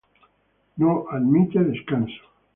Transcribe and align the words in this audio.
No 0.77 1.05
admite 1.11 1.59
descanso". 1.63 2.23